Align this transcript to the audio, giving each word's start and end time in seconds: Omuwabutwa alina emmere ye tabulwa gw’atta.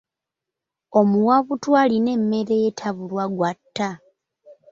Omuwabutwa 0.99 1.77
alina 1.83 2.09
emmere 2.17 2.55
ye 2.63 2.69
tabulwa 2.79 3.25
gw’atta. 3.35 3.89